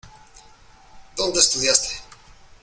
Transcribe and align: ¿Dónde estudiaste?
¿Dónde 1.15 1.39
estudiaste? 1.41 1.91